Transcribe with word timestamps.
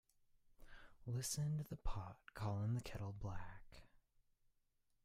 Listen 1.05 1.59
to 1.59 1.63
the 1.63 1.75
pot 1.75 2.17
calling 2.33 2.73
the 2.73 2.81
kettle 2.81 3.13
black. 3.13 3.83